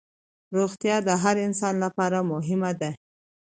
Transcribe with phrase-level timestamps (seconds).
[0.57, 2.89] روغتیا د هر انسان لپاره مهمه ده